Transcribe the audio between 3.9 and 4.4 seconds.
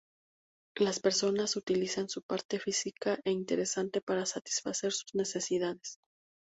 para